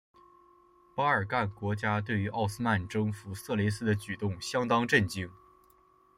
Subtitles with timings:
[0.95, 5.29] 巴尔干国家对于奥斯曼征服色雷斯的举动相当震惊。